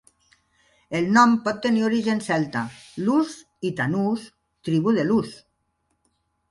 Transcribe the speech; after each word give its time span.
El 0.99 1.09
nom 1.17 1.35
pot 1.47 1.59
tenir 1.65 1.83
origen 1.89 2.23
celta: 2.29 2.65
"Lus" 3.09 3.37
i 3.71 3.73
"Tanus", 3.83 4.27
"tribu 4.71 4.97
de 4.99 5.07
Lus". 5.13 5.41